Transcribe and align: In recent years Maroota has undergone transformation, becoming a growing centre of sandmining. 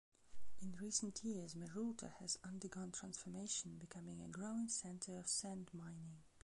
In 0.61 0.75
recent 0.81 1.23
years 1.23 1.53
Maroota 1.53 2.11
has 2.15 2.39
undergone 2.43 2.91
transformation, 2.91 3.77
becoming 3.79 4.19
a 4.19 4.27
growing 4.27 4.67
centre 4.67 5.19
of 5.19 5.27
sandmining. 5.27 6.23